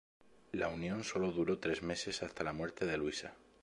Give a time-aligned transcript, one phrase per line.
[0.53, 3.35] La unión duró solo tres meses hasta la muerte de Luisa.